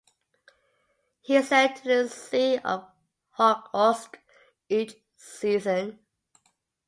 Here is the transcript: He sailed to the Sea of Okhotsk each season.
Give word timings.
He 1.21 1.39
sailed 1.43 1.75
to 1.75 1.83
the 1.87 2.09
Sea 2.09 2.57
of 2.57 2.89
Okhotsk 3.37 4.15
each 4.67 4.95
season. 5.15 5.99